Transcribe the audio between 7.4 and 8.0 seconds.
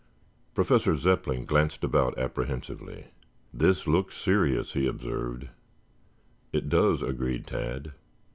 Tad.